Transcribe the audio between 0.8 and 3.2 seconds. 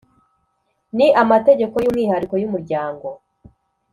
Ni amategeko y’umwihariko y’umuryango